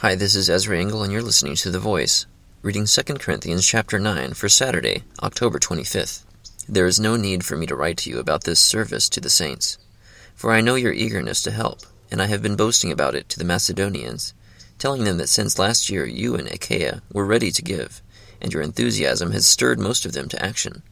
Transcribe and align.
Hi, 0.00 0.14
this 0.14 0.34
is 0.36 0.50
Ezra 0.50 0.78
Engel, 0.78 1.02
and 1.02 1.10
you're 1.10 1.22
listening 1.22 1.54
to 1.54 1.70
The 1.70 1.80
Voice, 1.80 2.26
reading 2.60 2.84
2 2.84 3.14
Corinthians 3.14 3.66
chapter 3.66 3.98
9 3.98 4.34
for 4.34 4.46
Saturday, 4.46 5.04
October 5.22 5.58
25th. 5.58 6.22
There 6.68 6.86
is 6.86 7.00
no 7.00 7.16
need 7.16 7.46
for 7.46 7.56
me 7.56 7.64
to 7.64 7.74
write 7.74 7.96
to 7.98 8.10
you 8.10 8.18
about 8.18 8.44
this 8.44 8.60
service 8.60 9.08
to 9.08 9.22
the 9.22 9.30
saints, 9.30 9.78
for 10.34 10.52
I 10.52 10.60
know 10.60 10.74
your 10.74 10.92
eagerness 10.92 11.40
to 11.44 11.50
help, 11.50 11.80
and 12.10 12.20
I 12.20 12.26
have 12.26 12.42
been 12.42 12.56
boasting 12.56 12.92
about 12.92 13.14
it 13.14 13.30
to 13.30 13.38
the 13.38 13.44
Macedonians, 13.46 14.34
telling 14.78 15.04
them 15.04 15.16
that 15.16 15.30
since 15.30 15.58
last 15.58 15.88
year 15.88 16.04
you 16.04 16.34
and 16.34 16.46
Achaia 16.48 17.00
were 17.10 17.24
ready 17.24 17.50
to 17.50 17.62
give, 17.62 18.02
and 18.38 18.52
your 18.52 18.60
enthusiasm 18.60 19.32
has 19.32 19.46
stirred 19.46 19.80
most 19.80 20.04
of 20.04 20.12
them 20.12 20.28
to 20.28 20.44
action. 20.44 20.82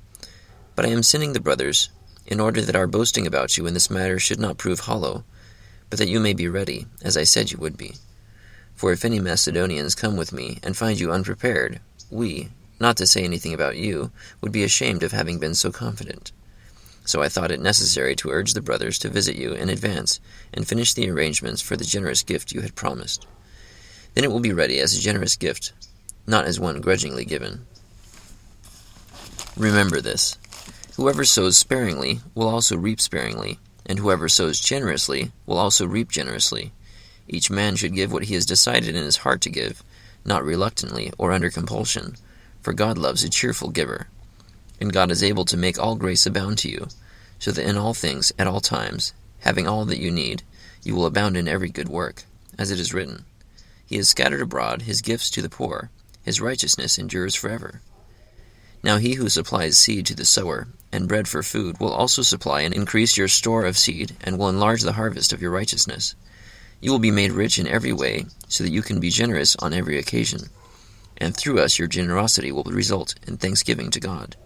But 0.75 0.87
I 0.87 0.89
am 0.89 1.03
sending 1.03 1.35
the 1.35 1.41
brothers, 1.41 1.91
in 2.27 2.41
order 2.41 2.63
that 2.63 2.75
our 2.75 2.87
boasting 2.87 3.27
about 3.27 3.59
you 3.59 3.67
in 3.67 3.75
this 3.75 3.91
matter 3.91 4.19
should 4.19 4.41
not 4.41 4.57
prove 4.57 4.81
hollow, 4.81 5.25
but 5.91 5.99
that 5.99 6.09
you 6.09 6.21
may 6.21 6.33
be 6.33 6.49
ready, 6.49 6.87
as 7.03 7.19
I 7.19 7.25
said 7.25 7.53
you 7.53 7.59
would 7.59 7.77
be. 7.77 7.97
For 8.75 8.93
if 8.93 9.05
any 9.05 9.21
Macedonians 9.21 9.95
come 9.95 10.17
with 10.17 10.33
me 10.33 10.59
and 10.63 10.77
find 10.77 10.99
you 10.99 11.13
unprepared, 11.13 11.81
we, 12.11 12.51
not 12.81 12.97
to 12.99 13.07
say 13.07 13.25
anything 13.25 13.55
about 13.55 13.77
you, 13.77 14.11
would 14.41 14.53
be 14.53 14.65
ashamed 14.65 15.03
of 15.03 15.13
having 15.13 15.39
been 15.39 15.55
so 15.55 15.71
confident. 15.71 16.33
So 17.05 17.23
I 17.23 17.29
thought 17.29 17.51
it 17.51 17.61
necessary 17.61 18.17
to 18.17 18.31
urge 18.31 18.55
the 18.55 18.63
brothers 18.63 18.99
to 19.01 19.11
visit 19.11 19.37
you 19.37 19.53
in 19.53 19.69
advance 19.69 20.21
and 20.53 20.67
finish 20.67 20.95
the 20.95 21.09
arrangements 21.11 21.61
for 21.61 21.77
the 21.77 21.85
generous 21.85 22.23
gift 22.23 22.53
you 22.53 22.63
had 22.63 22.75
promised. 22.75 23.27
Then 24.15 24.25
it 24.25 24.31
will 24.31 24.41
be 24.41 24.53
ready 24.53 24.81
as 24.81 24.97
a 24.97 25.01
generous 25.01 25.37
gift, 25.37 25.73
not 26.27 26.47
as 26.47 26.59
one 26.59 26.81
grudgingly 26.81 27.25
given. 27.25 27.67
Remember 29.57 30.01
this 30.01 30.39
whoever 30.97 31.25
sows 31.25 31.57
sparingly 31.57 32.21
will 32.35 32.49
also 32.49 32.77
reap 32.77 33.01
sparingly, 33.01 33.59
and 33.85 33.99
whoever 33.99 34.29
sows 34.29 34.59
generously 34.59 35.33
will 35.47 35.59
also 35.59 35.87
reap 35.87 36.11
generously. 36.11 36.73
Each 37.27 37.51
man 37.51 37.77
should 37.77 37.95
give 37.95 38.13
what 38.13 38.25
he 38.25 38.35
has 38.35 38.45
decided 38.45 38.95
in 38.95 39.03
his 39.03 39.19
heart 39.19 39.41
to 39.43 39.51
give, 39.51 39.83
not 40.25 40.45
reluctantly 40.45 41.13
or 41.17 41.33
under 41.33 41.51
compulsion, 41.51 42.17
for 42.61 42.73
God 42.75 42.99
loves 42.99 43.25
a 43.25 43.31
cheerful 43.31 43.71
giver. 43.71 44.09
And 44.81 44.93
God 44.93 45.11
is 45.11 45.23
able 45.23 45.45
to 45.47 45.57
make 45.57 45.79
all 45.79 45.97
grace 45.97 46.27
abound 46.27 46.59
to 46.59 46.71
you, 46.71 46.89
so 47.39 47.51
that 47.51 47.67
in 47.67 47.79
all 47.79 47.95
things, 47.95 48.33
at 48.39 48.47
all 48.47 48.61
times, 48.61 49.15
having 49.41 49.67
all 49.67 49.85
that 49.87 50.01
you 50.01 50.11
need, 50.11 50.43
you 50.83 50.95
will 50.95 51.07
abound 51.07 51.37
in 51.37 51.49
every 51.49 51.71
good 51.71 51.89
work, 51.89 52.25
as 52.59 52.71
it 52.71 52.79
is 52.79 52.93
written 52.93 53.25
He 53.87 53.97
has 53.97 54.09
scattered 54.09 54.43
abroad 54.43 54.83
his 54.83 55.01
gifts 55.01 55.31
to 55.31 55.43
the 55.43 55.49
poor, 55.49 55.91
his 56.23 56.41
righteousness 56.41 56.99
endures 56.99 57.35
forever. 57.35 57.81
Now 58.83 58.99
he 58.99 59.15
who 59.15 59.31
supplies 59.31 59.79
seed 59.79 60.05
to 60.07 60.15
the 60.15 60.27
sower, 60.27 60.69
and 60.93 61.09
bread 61.09 61.27
for 61.27 61.43
food, 61.43 61.81
will 61.81 61.93
also 61.93 62.21
supply 62.21 62.61
and 62.61 62.75
increase 62.75 63.17
your 63.17 63.29
store 63.29 63.65
of 63.65 63.79
seed, 63.79 64.15
and 64.21 64.39
will 64.39 64.51
enlarge 64.51 64.83
the 64.83 64.93
harvest 64.93 65.33
of 65.33 65.41
your 65.41 65.51
righteousness 65.51 66.15
you 66.81 66.91
will 66.91 66.99
be 66.99 67.11
made 67.11 67.33
rich 67.33 67.59
in 67.59 67.67
every 67.67 67.93
way, 67.93 68.27
so 68.49 68.65
that 68.65 68.73
you 68.73 68.83
can 68.83 69.01
be 69.01 69.11
generous 69.11 69.57
on 69.57 69.73
every 69.73 69.99
occasion. 69.99 70.49
And 71.17 71.37
through 71.37 71.61
us, 71.61 71.79
your 71.79 71.89
generosity 71.89 72.53
will 72.53 72.65
result 72.65 73.15
in 73.27 73.37
thanksgiving 73.37 73.91
to 73.91 74.01
God. 74.01 74.37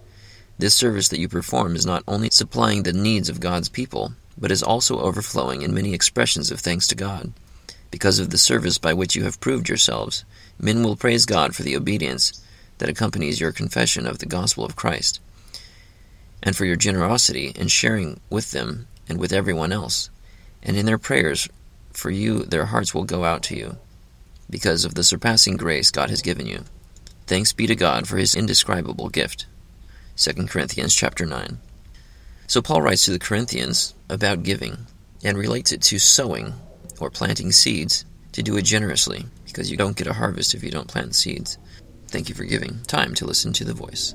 This 0.58 0.74
service 0.74 1.08
that 1.08 1.20
you 1.20 1.28
perform 1.28 1.76
is 1.76 1.86
not 1.86 2.02
only 2.06 2.30
supplying 2.30 2.82
the 2.82 2.92
needs 2.92 3.28
of 3.28 3.40
God's 3.40 3.68
people, 3.68 4.12
but 4.36 4.50
is 4.50 4.62
also 4.62 5.00
overflowing 5.00 5.62
in 5.62 5.74
many 5.74 5.94
expressions 5.94 6.50
of 6.50 6.60
thanks 6.60 6.86
to 6.88 6.94
God. 6.94 7.32
Because 7.90 8.18
of 8.18 8.30
the 8.30 8.38
service 8.38 8.78
by 8.78 8.92
which 8.92 9.16
you 9.16 9.24
have 9.24 9.40
proved 9.40 9.68
yourselves, 9.68 10.24
men 10.58 10.82
will 10.82 10.96
praise 10.96 11.26
God 11.26 11.54
for 11.54 11.62
the 11.62 11.76
obedience 11.76 12.44
that 12.78 12.88
accompanies 12.88 13.40
your 13.40 13.52
confession 13.52 14.06
of 14.06 14.18
the 14.18 14.26
gospel 14.26 14.64
of 14.64 14.76
Christ, 14.76 15.20
and 16.42 16.56
for 16.56 16.64
your 16.64 16.76
generosity 16.76 17.52
in 17.56 17.68
sharing 17.68 18.20
with 18.30 18.52
them 18.52 18.86
and 19.08 19.18
with 19.18 19.32
everyone 19.32 19.72
else, 19.72 20.10
and 20.62 20.76
in 20.76 20.86
their 20.86 20.98
prayers 20.98 21.48
for 21.92 22.10
you 22.10 22.40
their 22.40 22.66
hearts 22.66 22.94
will 22.94 23.04
go 23.04 23.24
out 23.24 23.42
to 23.44 23.56
you, 23.56 23.76
because 24.50 24.84
of 24.84 24.94
the 24.94 25.04
surpassing 25.04 25.56
grace 25.56 25.90
God 25.90 26.10
has 26.10 26.22
given 26.22 26.46
you. 26.46 26.64
Thanks 27.26 27.52
be 27.52 27.66
to 27.66 27.76
God 27.76 28.08
for 28.08 28.16
his 28.16 28.34
indescribable 28.34 29.08
gift. 29.08 29.46
2 30.16 30.46
Corinthians 30.46 30.94
chapter 30.94 31.26
9. 31.26 31.58
So 32.46 32.62
Paul 32.62 32.82
writes 32.82 33.04
to 33.04 33.10
the 33.10 33.18
Corinthians 33.18 33.94
about 34.08 34.42
giving 34.42 34.86
and 35.22 35.36
relates 35.36 35.70
it 35.70 35.82
to 35.82 35.98
sowing 35.98 36.54
or 36.98 37.10
planting 37.10 37.52
seeds 37.52 38.04
to 38.32 38.42
do 38.42 38.56
it 38.56 38.62
generously 38.62 39.26
because 39.44 39.70
you 39.70 39.76
don't 39.76 39.96
get 39.96 40.06
a 40.06 40.14
harvest 40.14 40.54
if 40.54 40.64
you 40.64 40.70
don't 40.70 40.88
plant 40.88 41.14
seeds. 41.14 41.58
Thank 42.08 42.28
you 42.28 42.34
for 42.34 42.44
giving 42.44 42.80
time 42.84 43.14
to 43.16 43.26
listen 43.26 43.52
to 43.54 43.64
the 43.64 43.74
voice. 43.74 44.14